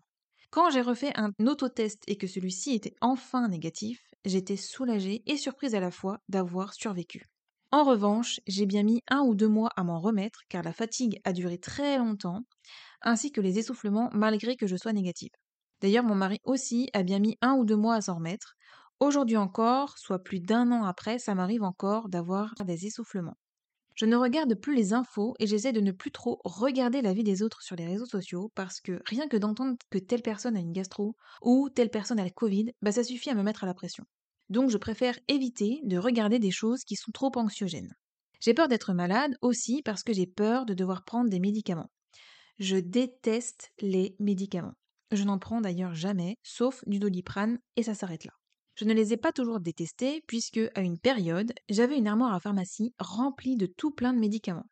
Quand 0.50 0.70
j'ai 0.70 0.82
refait 0.82 1.14
un 1.16 1.32
autotest 1.48 2.04
et 2.06 2.16
que 2.16 2.28
celui-ci 2.28 2.74
était 2.74 2.94
enfin 3.00 3.48
négatif, 3.48 3.98
j'étais 4.24 4.56
soulagée 4.56 5.24
et 5.26 5.36
surprise 5.36 5.74
à 5.74 5.80
la 5.80 5.90
fois 5.90 6.20
d'avoir 6.28 6.74
survécu. 6.74 7.26
En 7.70 7.84
revanche, 7.84 8.40
j'ai 8.48 8.66
bien 8.66 8.82
mis 8.82 9.02
un 9.08 9.20
ou 9.20 9.34
deux 9.36 9.46
mois 9.48 9.70
à 9.76 9.84
m'en 9.84 10.00
remettre 10.00 10.40
car 10.48 10.62
la 10.64 10.72
fatigue 10.72 11.20
a 11.24 11.32
duré 11.32 11.58
très 11.58 11.98
longtemps, 11.98 12.42
ainsi 13.02 13.32
que 13.32 13.40
les 13.42 13.58
essoufflements 13.58 14.10
malgré 14.14 14.56
que 14.56 14.66
je 14.68 14.76
sois 14.76 14.92
négative. 14.94 15.32
D'ailleurs, 15.82 16.04
mon 16.04 16.14
mari 16.16 16.40
aussi 16.44 16.90
a 16.94 17.02
bien 17.04 17.18
mis 17.20 17.36
un 17.42 17.54
ou 17.54 17.64
deux 17.64 17.76
mois 17.76 17.96
à 17.96 18.00
s'en 18.02 18.16
remettre. 18.16 18.54
Aujourd'hui 19.00 19.36
encore, 19.36 19.98
soit 19.98 20.22
plus 20.24 20.40
d'un 20.40 20.72
an 20.72 20.84
après, 20.84 21.18
ça 21.18 21.34
m'arrive 21.34 21.62
encore 21.64 22.08
d'avoir 22.08 22.54
des 22.64 22.86
essoufflements. 22.86 23.36
Je 23.94 24.06
ne 24.06 24.16
regarde 24.16 24.54
plus 24.56 24.74
les 24.76 24.94
infos 24.94 25.34
et 25.40 25.46
j'essaie 25.48 25.72
de 25.72 25.80
ne 25.80 25.92
plus 25.92 26.12
trop 26.12 26.40
regarder 26.44 27.02
la 27.02 27.14
vie 27.14 27.24
des 27.24 27.42
autres 27.42 27.62
sur 27.62 27.76
les 27.76 27.86
réseaux 27.86 28.06
sociaux 28.06 28.52
parce 28.54 28.80
que 28.80 29.00
rien 29.06 29.28
que 29.28 29.36
d'entendre 29.38 29.76
que 29.90 29.98
telle 29.98 30.22
personne 30.22 30.56
a 30.56 30.60
une 30.60 30.72
gastro 30.72 31.16
ou 31.42 31.70
telle 31.70 31.90
personne 31.90 32.20
a 32.20 32.24
le 32.24 32.30
Covid, 32.30 32.72
bah 32.82 32.92
ça 32.92 33.04
suffit 33.04 33.30
à 33.30 33.34
me 33.34 33.42
mettre 33.44 33.64
à 33.64 33.68
la 33.68 33.74
pression. 33.74 34.04
Donc 34.48 34.70
je 34.70 34.78
préfère 34.78 35.18
éviter 35.28 35.80
de 35.84 35.98
regarder 35.98 36.38
des 36.38 36.50
choses 36.50 36.84
qui 36.84 36.96
sont 36.96 37.12
trop 37.12 37.32
anxiogènes. 37.36 37.94
J'ai 38.40 38.54
peur 38.54 38.68
d'être 38.68 38.92
malade 38.92 39.36
aussi 39.42 39.82
parce 39.82 40.02
que 40.02 40.12
j'ai 40.12 40.26
peur 40.26 40.66
de 40.66 40.74
devoir 40.74 41.04
prendre 41.04 41.30
des 41.30 41.40
médicaments. 41.40 41.90
Je 42.58 42.76
déteste 42.76 43.70
les 43.80 44.16
médicaments. 44.18 44.74
Je 45.12 45.24
n'en 45.24 45.38
prends 45.38 45.60
d'ailleurs 45.60 45.94
jamais, 45.94 46.36
sauf 46.42 46.82
du 46.86 46.98
doliprane, 46.98 47.58
et 47.76 47.82
ça 47.82 47.94
s'arrête 47.94 48.24
là. 48.24 48.32
Je 48.74 48.84
ne 48.84 48.92
les 48.92 49.12
ai 49.12 49.16
pas 49.16 49.32
toujours 49.32 49.60
détestés, 49.60 50.22
puisque, 50.26 50.60
à 50.74 50.80
une 50.80 50.98
période, 50.98 51.52
j'avais 51.68 51.96
une 51.96 52.08
armoire 52.08 52.34
à 52.34 52.40
pharmacie 52.40 52.94
remplie 52.98 53.56
de 53.56 53.66
tout 53.66 53.90
plein 53.90 54.12
de 54.12 54.18
médicaments. 54.18 54.68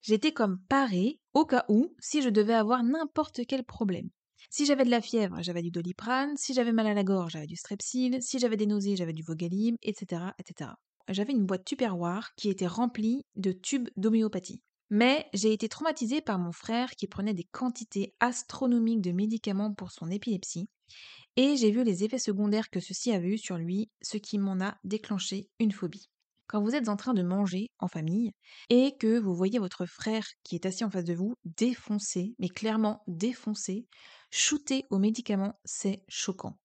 J'étais 0.00 0.32
comme 0.32 0.60
parée, 0.68 1.20
au 1.34 1.44
cas 1.44 1.64
où, 1.68 1.94
si 1.98 2.22
je 2.22 2.28
devais 2.28 2.54
avoir 2.54 2.84
n'importe 2.84 3.40
quel 3.46 3.64
problème. 3.64 4.10
Si 4.50 4.66
j'avais 4.66 4.84
de 4.84 4.90
la 4.90 5.00
fièvre, 5.00 5.42
j'avais 5.42 5.62
du 5.62 5.70
doliprane, 5.70 6.36
si 6.36 6.54
j'avais 6.54 6.72
mal 6.72 6.86
à 6.86 6.94
la 6.94 7.04
gorge, 7.04 7.32
j'avais 7.32 7.46
du 7.46 7.56
strepsil, 7.56 8.22
si 8.22 8.38
j'avais 8.38 8.56
des 8.56 8.66
nausées, 8.66 8.96
j'avais 8.96 9.12
du 9.12 9.22
vogalib, 9.22 9.76
etc., 9.82 10.22
etc. 10.38 10.70
J'avais 11.08 11.32
une 11.32 11.46
boîte 11.46 11.64
tupperware 11.64 12.34
qui 12.36 12.48
était 12.50 12.66
remplie 12.66 13.24
de 13.36 13.52
tubes 13.52 13.88
d'homéopathie. 13.96 14.62
Mais 14.90 15.28
j'ai 15.34 15.52
été 15.52 15.68
traumatisée 15.68 16.20
par 16.22 16.38
mon 16.38 16.52
frère 16.52 16.90
qui 16.92 17.06
prenait 17.08 17.34
des 17.34 17.44
quantités 17.44 18.14
astronomiques 18.20 19.02
de 19.02 19.12
médicaments 19.12 19.74
pour 19.74 19.90
son 19.92 20.10
épilepsie, 20.10 20.68
et 21.36 21.56
j'ai 21.56 21.70
vu 21.70 21.84
les 21.84 22.04
effets 22.04 22.18
secondaires 22.18 22.70
que 22.70 22.80
ceci 22.80 23.12
avait 23.12 23.28
eu 23.28 23.38
sur 23.38 23.58
lui, 23.58 23.90
ce 24.02 24.16
qui 24.16 24.38
m'en 24.38 24.60
a 24.60 24.76
déclenché 24.84 25.48
une 25.60 25.72
phobie. 25.72 26.08
quand 26.46 26.62
vous 26.62 26.74
êtes 26.74 26.88
en 26.88 26.96
train 26.96 27.14
de 27.14 27.22
manger 27.22 27.68
en 27.78 27.88
famille 27.88 28.32
et 28.70 28.96
que 28.98 29.18
vous 29.18 29.34
voyez 29.34 29.58
votre 29.58 29.84
frère 29.86 30.26
qui 30.44 30.54
est 30.54 30.66
assis 30.66 30.84
en 30.84 30.90
face 30.90 31.04
de 31.04 31.14
vous 31.14 31.34
défoncé, 31.44 32.34
mais 32.38 32.48
clairement 32.48 33.02
défoncé, 33.06 33.86
shooté 34.30 34.86
aux 34.90 34.98
médicaments, 34.98 35.58
c'est 35.64 36.02
choquant. 36.08 36.58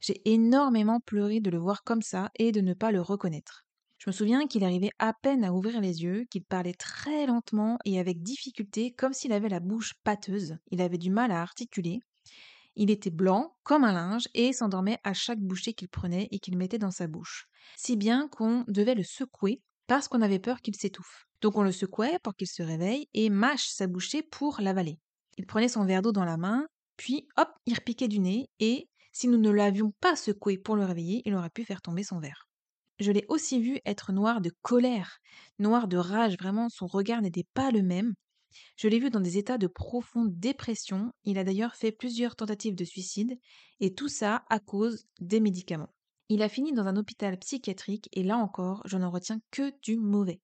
J'ai 0.00 0.20
énormément 0.24 1.00
pleuré 1.00 1.40
de 1.40 1.50
le 1.50 1.58
voir 1.58 1.82
comme 1.84 2.02
ça 2.02 2.30
et 2.38 2.52
de 2.52 2.60
ne 2.60 2.74
pas 2.74 2.90
le 2.90 3.00
reconnaître. 3.00 3.64
Je 3.98 4.08
me 4.08 4.12
souviens 4.12 4.46
qu'il 4.46 4.64
arrivait 4.64 4.92
à 4.98 5.12
peine 5.12 5.44
à 5.44 5.52
ouvrir 5.52 5.80
les 5.80 6.02
yeux, 6.02 6.24
qu'il 6.30 6.42
parlait 6.42 6.72
très 6.72 7.26
lentement 7.26 7.78
et 7.84 8.00
avec 8.00 8.22
difficulté, 8.22 8.92
comme 8.92 9.12
s'il 9.12 9.32
avait 9.32 9.50
la 9.50 9.60
bouche 9.60 9.92
pâteuse. 10.04 10.56
Il 10.70 10.80
avait 10.80 10.96
du 10.96 11.10
mal 11.10 11.30
à 11.30 11.42
articuler. 11.42 12.00
Il 12.76 12.90
était 12.90 13.10
blanc, 13.10 13.56
comme 13.62 13.84
un 13.84 13.92
linge, 13.92 14.26
et 14.32 14.54
s'endormait 14.54 15.00
à 15.04 15.12
chaque 15.12 15.40
bouchée 15.40 15.74
qu'il 15.74 15.90
prenait 15.90 16.28
et 16.30 16.38
qu'il 16.38 16.56
mettait 16.56 16.78
dans 16.78 16.90
sa 16.90 17.08
bouche. 17.08 17.46
Si 17.76 17.96
bien 17.96 18.28
qu'on 18.28 18.64
devait 18.68 18.94
le 18.94 19.02
secouer 19.02 19.60
parce 19.86 20.08
qu'on 20.08 20.22
avait 20.22 20.38
peur 20.38 20.62
qu'il 20.62 20.76
s'étouffe. 20.76 21.26
Donc 21.42 21.58
on 21.58 21.62
le 21.62 21.72
secouait 21.72 22.18
pour 22.22 22.34
qu'il 22.34 22.46
se 22.46 22.62
réveille 22.62 23.08
et 23.12 23.28
mâche 23.28 23.68
sa 23.68 23.86
bouchée 23.86 24.22
pour 24.22 24.60
l'avaler. 24.60 24.98
Il 25.36 25.46
prenait 25.46 25.68
son 25.68 25.84
verre 25.84 26.00
d'eau 26.00 26.12
dans 26.12 26.24
la 26.24 26.36
main, 26.36 26.66
puis 27.00 27.26
hop, 27.38 27.48
il 27.64 27.72
repiquait 27.72 28.08
du 28.08 28.18
nez 28.18 28.50
et 28.58 28.86
si 29.10 29.26
nous 29.26 29.38
ne 29.38 29.48
l'avions 29.48 29.90
pas 30.02 30.16
secoué 30.16 30.58
pour 30.58 30.76
le 30.76 30.84
réveiller, 30.84 31.22
il 31.24 31.34
aurait 31.34 31.48
pu 31.48 31.64
faire 31.64 31.80
tomber 31.80 32.02
son 32.02 32.20
verre. 32.20 32.46
Je 32.98 33.10
l'ai 33.10 33.24
aussi 33.28 33.58
vu 33.58 33.80
être 33.86 34.12
noir 34.12 34.42
de 34.42 34.52
colère, 34.60 35.16
noir 35.58 35.88
de 35.88 35.96
rage, 35.96 36.36
vraiment 36.36 36.68
son 36.68 36.86
regard 36.86 37.22
n'était 37.22 37.46
pas 37.54 37.70
le 37.70 37.82
même. 37.82 38.12
Je 38.76 38.86
l'ai 38.86 38.98
vu 38.98 39.08
dans 39.08 39.20
des 39.20 39.38
états 39.38 39.56
de 39.56 39.66
profonde 39.66 40.38
dépression, 40.38 41.10
il 41.24 41.38
a 41.38 41.44
d'ailleurs 41.44 41.74
fait 41.74 41.90
plusieurs 41.90 42.36
tentatives 42.36 42.74
de 42.74 42.84
suicide, 42.84 43.38
et 43.80 43.94
tout 43.94 44.08
ça 44.08 44.44
à 44.50 44.58
cause 44.60 45.06
des 45.20 45.40
médicaments. 45.40 45.94
Il 46.28 46.42
a 46.42 46.50
fini 46.50 46.74
dans 46.74 46.86
un 46.86 46.96
hôpital 46.96 47.38
psychiatrique, 47.38 48.10
et 48.12 48.24
là 48.24 48.36
encore, 48.36 48.82
je 48.84 48.98
n'en 48.98 49.10
retiens 49.10 49.40
que 49.50 49.72
du 49.80 49.96
mauvais, 49.96 50.42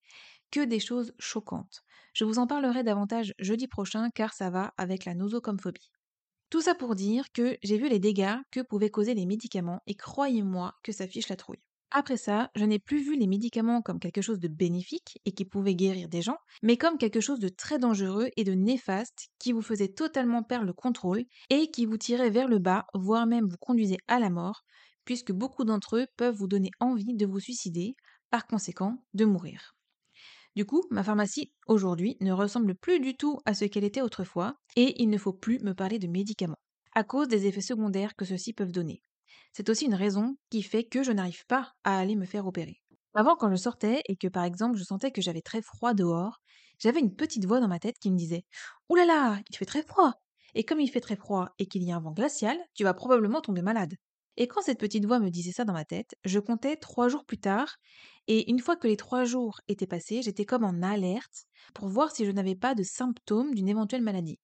que 0.51 0.65
des 0.65 0.81
choses 0.81 1.13
choquantes. 1.19 1.83
Je 2.15 2.25
vous 2.25 2.39
en 2.39 2.47
parlerai 2.47 2.83
davantage 2.83 3.35
jeudi 3.39 3.69
prochain 3.69 4.09
car 4.15 4.33
ça 4.33 4.49
va 4.49 4.73
avec 4.79 5.05
la 5.05 5.13
nosocomophobie. 5.13 5.91
Tout 6.51 6.61
ça 6.61 6.75
pour 6.75 6.97
dire 6.97 7.31
que 7.33 7.57
j'ai 7.63 7.79
vu 7.79 7.89
les 7.89 8.01
dégâts 8.01 8.37
que 8.51 8.61
pouvaient 8.61 8.91
causer 8.91 9.15
les 9.15 9.27
médicaments 9.27 9.81
et 9.87 9.95
croyez-moi 9.95 10.75
que 10.83 10.91
ça 10.93 11.07
fiche 11.07 11.29
la 11.29 11.37
trouille. 11.37 11.63
Après 11.93 12.17
ça, 12.17 12.51
je 12.57 12.65
n'ai 12.65 12.79
plus 12.81 12.99
vu 13.01 13.17
les 13.17 13.27
médicaments 13.29 13.81
comme 13.81 14.01
quelque 14.01 14.21
chose 14.21 14.41
de 14.41 14.49
bénéfique 14.49 15.21
et 15.25 15.33
qui 15.33 15.45
pouvait 15.45 15.77
guérir 15.77 16.09
des 16.09 16.21
gens, 16.23 16.39
mais 16.63 16.77
comme 16.77 16.99
quelque 16.99 17.21
chose 17.21 17.39
de 17.39 17.49
très 17.49 17.79
dangereux 17.79 18.29
et 18.37 18.45
de 18.45 18.53
néfaste 18.55 19.29
qui 19.39 19.53
vous 19.53 19.63
faisait 19.63 19.89
totalement 19.93 20.43
perdre 20.43 20.67
le 20.67 20.73
contrôle 20.73 21.25
et 21.51 21.71
qui 21.71 21.87
vous 21.87 21.97
tirait 21.97 22.31
vers 22.31 22.49
le 22.49 22.59
bas, 22.59 22.87
voire 22.95 23.27
même 23.27 23.47
vous 23.47 23.57
conduisait 23.59 23.99
à 24.09 24.19
la 24.19 24.31
mort, 24.31 24.63
puisque 25.05 25.33
beaucoup 25.33 25.65
d'entre 25.65 25.97
eux 25.97 26.07
peuvent 26.17 26.35
vous 26.35 26.49
donner 26.49 26.71
envie 26.81 27.15
de 27.15 27.27
vous 27.27 27.41
suicider, 27.41 27.95
par 28.31 28.47
conséquent 28.49 29.05
de 29.15 29.25
mourir. 29.25 29.76
Du 30.57 30.65
coup, 30.65 30.83
ma 30.91 31.05
pharmacie, 31.05 31.53
aujourd'hui, 31.67 32.17
ne 32.21 32.33
ressemble 32.33 32.75
plus 32.75 32.99
du 33.01 33.17
tout 33.17 33.39
à 33.45 33.55
ce 33.55 33.65
qu'elle 33.65 33.85
était 33.85 34.01
autrefois, 34.03 34.57
et 34.75 35.01
il 35.03 35.09
ne 35.11 35.19
faut 35.19 35.33
plus 35.33 35.61
me 35.61 35.75
parler 35.75 35.99
de 35.99 36.09
médicaments, 36.09 36.59
à 36.95 37.05
cause 37.05 37.29
des 37.29 37.47
effets 37.47 37.61
secondaires 37.61 38.17
que 38.17 38.25
ceux-ci 38.25 38.53
peuvent 38.53 38.73
donner. 38.73 39.03
C'est 39.53 39.69
aussi 39.69 39.85
une 39.87 39.95
raison 39.95 40.37
qui 40.51 40.63
fait 40.63 40.85
que 40.85 41.03
je 41.03 41.13
n'arrive 41.13 41.47
pas 41.47 41.73
à 41.85 41.99
aller 41.99 42.17
me 42.17 42.25
faire 42.27 42.47
opérer. 42.47 42.81
Avant, 43.15 43.37
quand 43.37 43.51
je 43.51 43.57
sortais 43.57 44.03
et 44.09 44.17
que 44.17 44.29
par 44.29 44.45
exemple 44.45 44.77
je 44.77 44.85
sentais 44.85 45.11
que 45.11 45.23
j'avais 45.23 45.41
très 45.43 45.63
froid 45.63 45.95
dehors, 45.95 46.41
j'avais 46.79 47.01
une 47.01 47.15
petite 47.17 47.47
voix 47.47 47.61
dans 47.61 47.69
ma 47.69 47.79
tête 47.79 47.99
qui 47.99 48.11
me 48.11 48.17
disait 48.19 48.45
Ouh 48.91 48.97
là 48.97 49.07
là, 49.07 49.41
il 49.49 49.57
fait 49.57 49.65
très 49.65 49.83
froid 49.83 50.13
Et 50.55 50.65
comme 50.65 50.81
il 50.81 50.91
fait 50.91 51.01
très 51.01 51.17
froid 51.17 51.51
et 51.59 51.67
qu'il 51.67 51.83
y 51.83 51.93
a 51.93 51.97
un 51.97 52.01
vent 52.01 52.13
glacial, 52.13 52.59
tu 52.75 52.85
vas 52.85 52.93
probablement 52.95 53.41
tomber 53.41 53.63
malade. 53.63 53.95
Et 54.37 54.49
quand 54.49 54.63
cette 54.63 54.79
petite 54.79 55.07
voix 55.07 55.19
me 55.19 55.31
disait 55.31 55.53
ça 55.53 55.65
dans 55.65 55.73
ma 55.73 55.85
tête, 55.85 56.15
je 56.25 56.39
comptais 56.39 56.77
trois 56.77 57.09
jours 57.09 57.25
plus 57.25 57.39
tard, 57.39 57.77
et 58.27 58.51
une 58.51 58.61
fois 58.61 58.77
que 58.77 58.89
les 58.89 58.97
trois 58.97 59.25
jours 59.25 59.61
étaient 59.69 59.87
passés, 59.87 60.23
j'étais 60.23 60.45
comme 60.45 60.65
en 60.65 60.83
alerte 60.83 61.47
pour 61.75 61.89
voir 61.89 62.11
si 62.11 62.25
je 62.25 62.31
n'avais 62.31 62.57
pas 62.57 62.75
de 62.75 62.83
symptômes 62.83 63.55
d'une 63.55 63.69
éventuelle 63.69 64.03
maladie. 64.03 64.39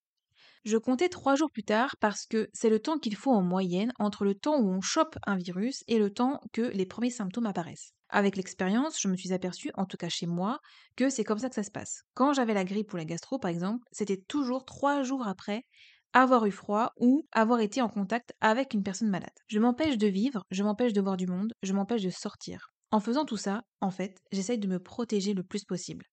Je 0.65 0.77
comptais 0.77 1.09
trois 1.09 1.35
jours 1.35 1.51
plus 1.51 1.65
tard 1.65 1.97
parce 1.99 2.25
que 2.25 2.49
c'est 2.53 2.71
le 2.71 2.79
temps 2.79 2.99
qu'il 2.99 3.17
faut 3.17 3.33
en 3.33 3.43
moyenne 3.43 3.93
entre 3.99 4.25
le 4.25 4.35
temps 4.37 4.61
où 4.61 4.69
on 4.69 4.81
chope 4.81 5.19
un 5.27 5.37
virus 5.37 5.83
et 5.89 5.99
le 5.99 6.13
temps 6.15 6.41
que 6.53 6.63
les 6.63 6.87
premiers 6.87 7.11
symptômes 7.11 7.47
apparaissent. 7.47 7.95
Avec 8.09 8.37
l'expérience, 8.37 9.01
je 9.01 9.09
me 9.09 9.17
suis 9.17 9.33
aperçue, 9.33 9.73
en 9.75 9.87
tout 9.87 9.97
cas 9.97 10.09
chez 10.09 10.27
moi, 10.27 10.61
que 10.95 11.11
c'est 11.11 11.25
comme 11.25 11.39
ça 11.39 11.49
que 11.49 11.55
ça 11.57 11.65
se 11.65 11.71
passe. 11.71 12.05
Quand 12.15 12.33
j'avais 12.33 12.55
la 12.55 12.65
grippe 12.65 12.93
ou 12.93 12.97
la 12.97 13.05
gastro, 13.05 13.39
par 13.41 13.51
exemple, 13.51 13.85
c'était 13.91 14.19
toujours 14.19 14.65
trois 14.65 15.03
jours 15.03 15.27
après 15.27 15.65
avoir 16.13 16.47
eu 16.47 16.51
froid 16.51 16.93
ou 16.99 17.27
avoir 17.33 17.61
été 17.61 17.81
en 17.81 17.89
contact 17.89 18.35
avec 18.41 18.75
une 18.75 18.83
personne 18.83 19.11
malade. 19.11 19.33
Je 19.47 19.59
m'empêche 19.59 19.99
de 19.99 20.07
vivre, 20.07 20.45
je 20.51 20.63
m'empêche 20.63 20.93
de 20.93 21.01
voir 21.01 21.17
du 21.17 21.27
monde, 21.27 21.53
je 21.63 21.73
m'empêche 21.73 22.03
de 22.03 22.11
sortir. 22.11 22.73
En 22.91 23.01
faisant 23.01 23.25
tout 23.25 23.37
ça, 23.37 23.63
en 23.81 23.91
fait, 23.91 24.21
j'essaye 24.33 24.59
de 24.59 24.69
me 24.69 24.79
protéger 24.79 25.33
le 25.33 25.43
plus 25.43 25.65
possible. 25.65 26.05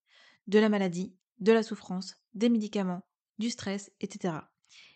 De 0.48 0.60
la 0.60 0.70
maladie, 0.70 1.14
de 1.40 1.52
la 1.52 1.64
souffrance, 1.64 2.16
des 2.34 2.50
médicaments, 2.50 3.02
du 3.38 3.50
stress, 3.50 3.92
etc. 4.00 4.36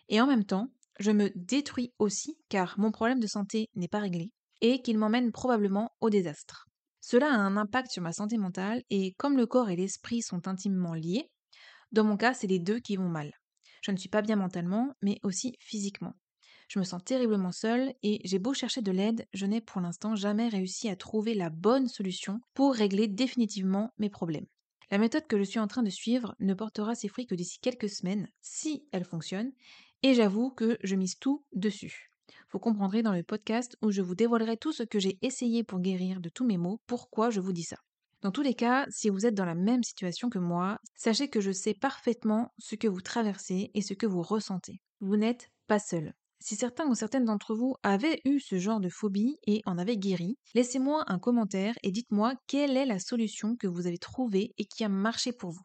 Et 0.08 0.20
en 0.20 0.26
même 0.26 0.44
temps, 0.44 0.68
je 0.98 1.10
me 1.10 1.30
détruis 1.34 1.92
aussi 1.98 2.38
car 2.48 2.78
mon 2.78 2.90
problème 2.90 3.20
de 3.20 3.26
santé 3.26 3.68
n'est 3.74 3.88
pas 3.88 3.98
réglé 3.98 4.32
et 4.60 4.80
qu'il 4.80 4.98
m'emmène 4.98 5.32
probablement 5.32 5.90
au 6.00 6.08
désastre. 6.08 6.66
Cela 7.00 7.26
a 7.26 7.36
un 7.36 7.58
impact 7.58 7.90
sur 7.90 8.02
ma 8.02 8.12
santé 8.12 8.38
mentale 8.38 8.82
et 8.88 9.12
comme 9.18 9.36
le 9.36 9.46
corps 9.46 9.68
et 9.68 9.76
l'esprit 9.76 10.22
sont 10.22 10.48
intimement 10.48 10.94
liés, 10.94 11.28
dans 11.92 12.04
mon 12.04 12.16
cas, 12.16 12.34
c'est 12.34 12.46
les 12.46 12.58
deux 12.58 12.80
qui 12.80 12.96
vont 12.96 13.08
mal. 13.08 13.30
Je 13.84 13.90
ne 13.90 13.98
suis 13.98 14.08
pas 14.08 14.22
bien 14.22 14.36
mentalement, 14.36 14.94
mais 15.02 15.20
aussi 15.24 15.56
physiquement. 15.60 16.14
Je 16.68 16.78
me 16.78 16.84
sens 16.84 17.04
terriblement 17.04 17.52
seule 17.52 17.92
et 18.02 18.22
j'ai 18.24 18.38
beau 18.38 18.54
chercher 18.54 18.80
de 18.80 18.90
l'aide, 18.90 19.26
je 19.34 19.44
n'ai 19.44 19.60
pour 19.60 19.82
l'instant 19.82 20.16
jamais 20.16 20.48
réussi 20.48 20.88
à 20.88 20.96
trouver 20.96 21.34
la 21.34 21.50
bonne 21.50 21.86
solution 21.86 22.40
pour 22.54 22.72
régler 22.72 23.08
définitivement 23.08 23.92
mes 23.98 24.08
problèmes. 24.08 24.46
La 24.90 24.96
méthode 24.96 25.26
que 25.26 25.36
je 25.36 25.42
suis 25.42 25.58
en 25.58 25.66
train 25.66 25.82
de 25.82 25.90
suivre 25.90 26.34
ne 26.40 26.54
portera 26.54 26.94
ses 26.94 27.08
fruits 27.08 27.26
que 27.26 27.34
d'ici 27.34 27.58
quelques 27.60 27.90
semaines, 27.90 28.26
si 28.40 28.88
elle 28.90 29.04
fonctionne, 29.04 29.52
et 30.02 30.14
j'avoue 30.14 30.50
que 30.50 30.78
je 30.82 30.96
mise 30.96 31.18
tout 31.18 31.44
dessus. 31.52 32.10
Vous 32.52 32.60
comprendrez 32.60 33.02
dans 33.02 33.12
le 33.12 33.22
podcast 33.22 33.76
où 33.82 33.90
je 33.90 34.00
vous 34.00 34.14
dévoilerai 34.14 34.56
tout 34.56 34.72
ce 34.72 34.82
que 34.82 34.98
j'ai 34.98 35.18
essayé 35.20 35.62
pour 35.62 35.80
guérir 35.80 36.20
de 36.20 36.30
tous 36.30 36.46
mes 36.46 36.56
maux, 36.56 36.80
pourquoi 36.86 37.28
je 37.28 37.40
vous 37.40 37.52
dis 37.52 37.64
ça. 37.64 37.76
Dans 38.24 38.30
tous 38.30 38.40
les 38.40 38.54
cas, 38.54 38.86
si 38.88 39.10
vous 39.10 39.26
êtes 39.26 39.34
dans 39.34 39.44
la 39.44 39.54
même 39.54 39.82
situation 39.82 40.30
que 40.30 40.38
moi, 40.38 40.78
sachez 40.94 41.28
que 41.28 41.42
je 41.42 41.52
sais 41.52 41.74
parfaitement 41.74 42.54
ce 42.58 42.74
que 42.74 42.88
vous 42.88 43.02
traversez 43.02 43.70
et 43.74 43.82
ce 43.82 43.92
que 43.92 44.06
vous 44.06 44.22
ressentez. 44.22 44.80
Vous 45.00 45.18
n'êtes 45.18 45.50
pas 45.66 45.78
seul. 45.78 46.14
Si 46.40 46.56
certains 46.56 46.86
ou 46.88 46.94
certaines 46.94 47.26
d'entre 47.26 47.54
vous 47.54 47.74
avaient 47.82 48.22
eu 48.24 48.40
ce 48.40 48.58
genre 48.58 48.80
de 48.80 48.88
phobie 48.88 49.36
et 49.46 49.60
en 49.66 49.76
avaient 49.76 49.98
guéri, 49.98 50.38
laissez-moi 50.54 51.04
un 51.06 51.18
commentaire 51.18 51.74
et 51.82 51.90
dites-moi 51.90 52.32
quelle 52.46 52.78
est 52.78 52.86
la 52.86 52.98
solution 52.98 53.56
que 53.56 53.66
vous 53.66 53.86
avez 53.86 53.98
trouvée 53.98 54.54
et 54.56 54.64
qui 54.64 54.84
a 54.84 54.88
marché 54.88 55.34
pour 55.34 55.50
vous. 55.50 55.64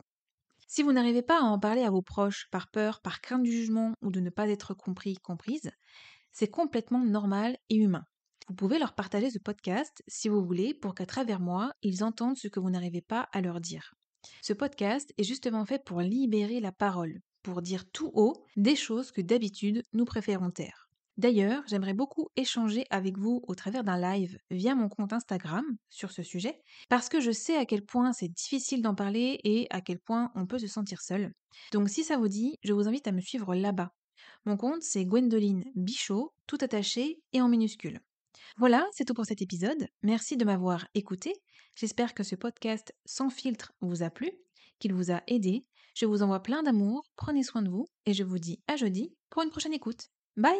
Si 0.67 0.83
vous 0.83 0.91
n'arrivez 0.91 1.21
pas 1.21 1.39
à 1.39 1.45
en 1.45 1.59
parler 1.59 1.83
à 1.83 1.91
vos 1.91 2.01
proches 2.01 2.49
par 2.51 2.69
peur, 2.71 2.99
par 3.01 3.21
crainte 3.21 3.43
du 3.43 3.53
jugement 3.53 3.93
ou 4.01 4.11
de 4.11 4.19
ne 4.19 4.29
pas 4.29 4.49
être 4.49 4.73
compris, 4.73 5.15
comprise, 5.15 5.71
c'est 6.33 6.49
complètement 6.49 7.05
normal 7.05 7.57
et 7.69 7.77
humain. 7.77 8.03
Vous 8.49 8.55
pouvez 8.55 8.79
leur 8.79 8.95
partager 8.95 9.29
ce 9.29 9.37
podcast 9.37 10.01
si 10.07 10.27
vous 10.27 10.43
voulez 10.43 10.73
pour 10.73 10.95
qu'à 10.95 11.05
travers 11.05 11.39
moi, 11.39 11.71
ils 11.83 12.03
entendent 12.03 12.35
ce 12.35 12.47
que 12.47 12.59
vous 12.59 12.71
n'arrivez 12.71 13.01
pas 13.01 13.29
à 13.31 13.41
leur 13.41 13.61
dire. 13.61 13.93
Ce 14.41 14.53
podcast 14.53 15.13
est 15.19 15.23
justement 15.23 15.65
fait 15.65 15.85
pour 15.85 16.01
libérer 16.01 16.59
la 16.59 16.71
parole, 16.71 17.21
pour 17.43 17.61
dire 17.61 17.87
tout 17.91 18.09
haut 18.15 18.43
des 18.57 18.75
choses 18.75 19.11
que 19.11 19.21
d'habitude 19.21 19.83
nous 19.93 20.03
préférons 20.03 20.49
taire. 20.49 20.89
D'ailleurs, 21.17 21.61
j'aimerais 21.67 21.93
beaucoup 21.93 22.29
échanger 22.37 22.87
avec 22.89 23.19
vous 23.19 23.43
au 23.47 23.53
travers 23.53 23.83
d'un 23.83 24.01
live 24.01 24.39
via 24.49 24.73
mon 24.73 24.89
compte 24.89 25.13
Instagram 25.13 25.65
sur 25.87 26.09
ce 26.09 26.23
sujet, 26.23 26.59
parce 26.89 27.07
que 27.07 27.21
je 27.21 27.29
sais 27.29 27.55
à 27.55 27.65
quel 27.65 27.85
point 27.85 28.13
c'est 28.13 28.29
difficile 28.29 28.81
d'en 28.81 28.95
parler 28.95 29.39
et 29.43 29.67
à 29.69 29.79
quel 29.79 29.99
point 29.99 30.31
on 30.33 30.47
peut 30.47 30.57
se 30.57 30.65
sentir 30.65 31.01
seul. 31.01 31.35
Donc 31.71 31.87
si 31.87 32.03
ça 32.03 32.17
vous 32.17 32.29
dit, 32.29 32.57
je 32.63 32.73
vous 32.73 32.87
invite 32.87 33.07
à 33.07 33.11
me 33.11 33.21
suivre 33.21 33.53
là-bas. 33.53 33.93
Mon 34.45 34.57
compte, 34.57 34.81
c'est 34.81 35.05
Gwendoline 35.05 35.65
Bichot, 35.75 36.33
tout 36.47 36.57
attaché 36.61 37.21
et 37.31 37.41
en 37.41 37.47
minuscule. 37.47 37.99
Voilà, 38.57 38.87
c'est 38.91 39.05
tout 39.05 39.13
pour 39.13 39.25
cet 39.25 39.41
épisode. 39.41 39.87
Merci 40.01 40.37
de 40.37 40.45
m'avoir 40.45 40.87
écouté. 40.95 41.33
J'espère 41.75 42.13
que 42.13 42.23
ce 42.23 42.35
podcast 42.35 42.93
sans 43.05 43.29
filtre 43.29 43.71
vous 43.81 44.03
a 44.03 44.09
plu, 44.09 44.31
qu'il 44.79 44.93
vous 44.93 45.11
a 45.11 45.21
aidé. 45.27 45.65
Je 45.95 46.05
vous 46.05 46.23
envoie 46.23 46.41
plein 46.41 46.63
d'amour, 46.63 47.03
prenez 47.15 47.43
soin 47.43 47.61
de 47.61 47.69
vous 47.69 47.85
et 48.05 48.13
je 48.13 48.23
vous 48.23 48.39
dis 48.39 48.61
à 48.67 48.75
jeudi 48.75 49.13
pour 49.29 49.43
une 49.43 49.49
prochaine 49.49 49.73
écoute. 49.73 50.07
Bye 50.35 50.57